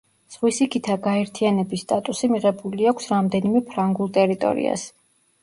ზღვისიქითა 0.35 0.95
გაერთიანების 1.03 1.83
სტატუსი 1.87 2.31
მიღებული 2.33 2.89
აქვს, 2.93 3.11
რამდენიმე 3.13 3.63
ფრანგულ 3.69 4.11
ტერიტორიას. 4.19 4.89